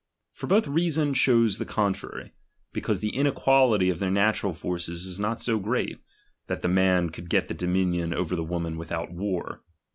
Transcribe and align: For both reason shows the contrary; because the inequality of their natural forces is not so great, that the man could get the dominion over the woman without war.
For 0.33 0.47
both 0.47 0.67
reason 0.67 1.13
shows 1.13 1.59
the 1.59 1.63
contrary; 1.65 2.31
because 2.73 3.01
the 3.01 3.15
inequality 3.15 3.91
of 3.91 3.99
their 3.99 4.09
natural 4.09 4.51
forces 4.51 5.05
is 5.05 5.19
not 5.19 5.39
so 5.39 5.59
great, 5.59 5.99
that 6.47 6.63
the 6.63 6.67
man 6.67 7.11
could 7.11 7.29
get 7.29 7.47
the 7.49 7.53
dominion 7.53 8.11
over 8.11 8.35
the 8.35 8.43
woman 8.43 8.79
without 8.79 9.11
war. 9.11 9.61